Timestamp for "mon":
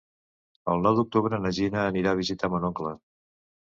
2.57-2.71